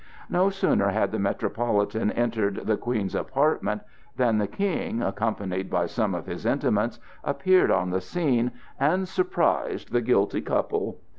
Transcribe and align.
No 0.31 0.49
sooner 0.49 0.89
had 0.89 1.11
the 1.11 1.19
Metropolitan 1.19 2.09
entered 2.13 2.65
the 2.65 2.75
Queen's 2.75 3.13
apartments 3.13 3.85
than 4.17 4.39
the 4.39 4.47
King, 4.47 4.99
accompanied 5.03 5.69
by 5.69 5.85
some 5.85 6.15
of 6.15 6.25
his 6.25 6.43
intimates, 6.43 6.97
appeared 7.23 7.69
on 7.69 7.91
the 7.91 8.01
scene 8.01 8.49
and 8.79 9.07
"surprised 9.07 9.91
the 9.93 10.01
guilty 10.01 10.41
couple." 10.41 10.97